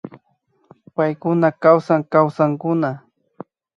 [0.95, 2.89] Paykuna kawsan Kawsankuna